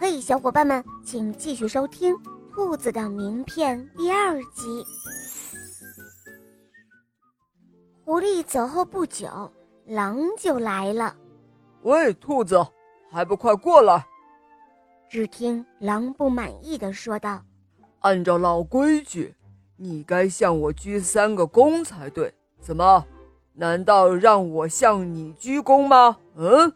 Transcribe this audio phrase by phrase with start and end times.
[0.00, 2.14] 嘿，小伙伴们，请继续收听
[2.54, 4.86] 《兔子的名片》第二集。
[8.04, 9.28] 狐狸走后不久，
[9.86, 11.16] 狼就来了。
[11.82, 12.64] 喂，兔子，
[13.10, 14.06] 还不快过来！
[15.10, 17.42] 只听狼不满意的说道
[17.98, 19.34] ：“按照老规矩，
[19.76, 22.32] 你该向我鞠三个躬才对。
[22.60, 23.04] 怎么？
[23.52, 26.72] 难道让我向你鞠躬吗？”嗯。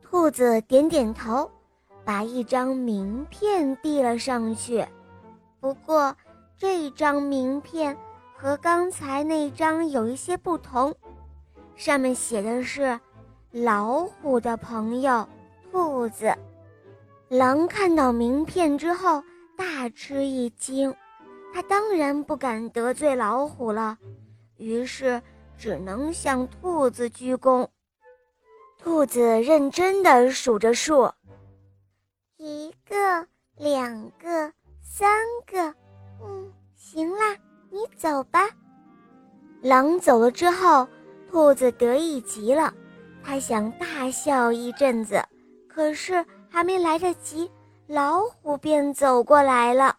[0.00, 1.50] 兔子点点头，
[2.04, 4.86] 把一张名片递了上去。
[5.60, 6.16] 不过，
[6.56, 7.96] 这张名片。
[8.34, 10.92] 和刚才那张有一些不同，
[11.76, 12.98] 上面写的是
[13.54, 15.24] “老虎的朋友
[15.70, 16.34] 兔子”。
[17.30, 19.22] 狼看到名片之后
[19.56, 20.92] 大吃一惊，
[21.54, 23.96] 他当然不敢得罪老虎了，
[24.56, 25.22] 于是
[25.56, 27.68] 只能向兔子鞠躬。
[28.76, 31.08] 兔子认真的数着数：
[32.44, 33.24] 一个、
[33.56, 35.08] 两个、三
[35.46, 35.72] 个，
[36.20, 37.36] 嗯，行啦。
[37.70, 38.50] 你走吧。
[39.62, 40.88] 狼走了之后，
[41.30, 42.74] 兔子得意极了，
[43.22, 45.24] 它想大笑一阵子，
[45.68, 47.48] 可是还没来得及，
[47.86, 49.94] 老虎便走过来了。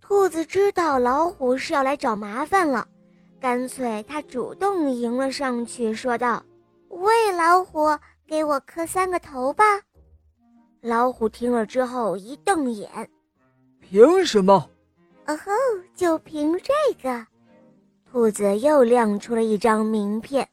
[0.00, 2.88] 兔子知道老虎是要来找麻烦了，
[3.38, 6.42] 干脆它主动迎了上去，说道
[6.88, 9.82] ：“喂，老虎，给我磕三个头吧。”
[10.80, 12.88] 老虎听了之后一瞪眼
[13.80, 14.68] ：“凭什么？”
[15.26, 15.52] 哦吼！
[15.94, 17.26] 就凭这个，
[18.10, 20.48] 兔子又亮出了一张名片。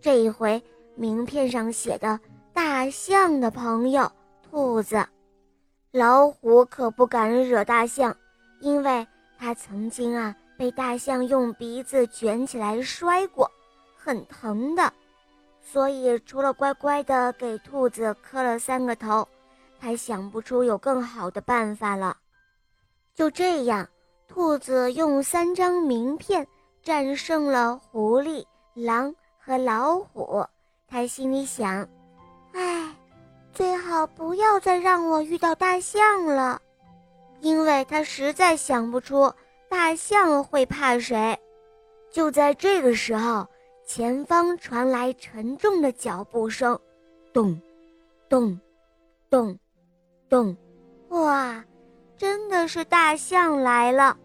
[0.00, 0.60] 这一回，
[0.96, 2.18] 名片上写的
[2.52, 4.10] “大象的朋友
[4.42, 5.06] 兔子”。
[5.92, 8.16] 老虎可不敢惹大象，
[8.60, 9.06] 因为
[9.38, 13.48] 他曾经啊被大象用鼻子卷起来摔过，
[13.96, 14.92] 很疼的。
[15.62, 19.26] 所以，除了乖乖的给兔子磕了三个头，
[19.82, 22.16] 他想不出有更好的办法了。
[23.16, 23.88] 就这样。
[24.28, 26.46] 兔子用三张名片
[26.82, 28.42] 战胜了狐狸、
[28.72, 30.42] 狼和老虎。
[30.88, 31.86] 他心里想
[32.54, 32.96] ：“哎，
[33.52, 36.62] 最好不要再让我遇到大象了，
[37.40, 39.30] 因为他实在想不出
[39.68, 41.38] 大象会怕谁。”
[42.10, 43.46] 就在这个时候，
[43.86, 46.80] 前方传来沉重的脚步声，
[47.34, 47.60] 咚，
[48.30, 48.58] 咚，
[49.28, 49.58] 咚，
[50.32, 50.56] 咚！
[51.10, 51.62] 哇，
[52.16, 54.16] 真的是大象来了。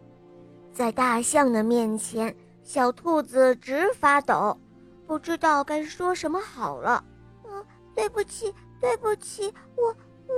[0.72, 4.58] 在大象的面前，小兔子直发抖，
[5.06, 7.04] 不知道该说什么好了。
[7.44, 9.94] 嗯，对不起，对不起，我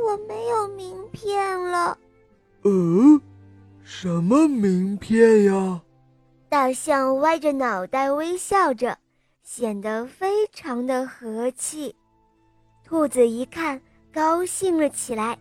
[0.07, 1.95] 我没有名片了。
[2.63, 3.21] 嗯，
[3.83, 5.79] 什么名片呀？
[6.49, 8.97] 大象歪着脑袋微笑着，
[9.43, 11.95] 显得非常的和气。
[12.83, 13.79] 兔子一看，
[14.11, 15.37] 高兴了起来，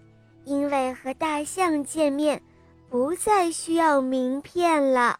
[0.48, 2.42] 因为和大象见面。
[2.90, 5.18] 不再需要名片了。